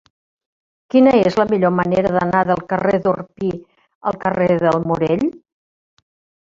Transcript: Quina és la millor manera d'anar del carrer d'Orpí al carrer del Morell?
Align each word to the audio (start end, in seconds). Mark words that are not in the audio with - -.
Quina 0.93 1.11
és 1.29 1.37
la 1.41 1.45
millor 1.51 1.75
manera 1.81 2.13
d'anar 2.17 2.41
del 2.53 2.65
carrer 2.73 2.99
d'Orpí 3.05 3.53
al 4.13 4.19
carrer 4.27 4.51
del 4.67 4.85
Morell? 4.93 5.27